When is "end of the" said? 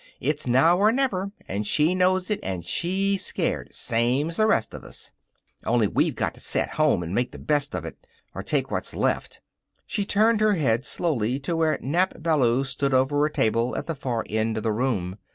14.27-14.71